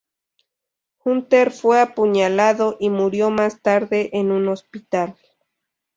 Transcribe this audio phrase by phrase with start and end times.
[1.03, 5.15] Hunter fue apuñalado y murió más tarde en un hospital.